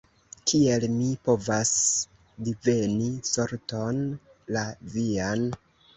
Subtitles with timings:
[0.51, 1.73] Kiel mi povas
[2.47, 4.03] diveni sorton
[4.57, 5.47] la vian?